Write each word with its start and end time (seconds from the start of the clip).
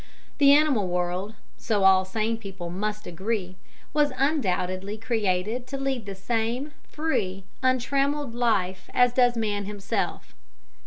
The 0.39 0.51
animal 0.51 0.87
world, 0.87 1.35
so 1.57 1.83
all 1.83 2.05
sane 2.05 2.37
people 2.39 2.71
must 2.71 3.05
agree, 3.05 3.55
was 3.93 4.11
undoubtedly 4.17 4.97
created 4.97 5.67
to 5.67 5.77
lead 5.77 6.07
the 6.07 6.15
same, 6.15 6.71
free, 6.89 7.43
untrammelled 7.61 8.33
life 8.33 8.89
as 8.95 9.13
does 9.13 9.37
man 9.37 9.65
himself. 9.65 10.33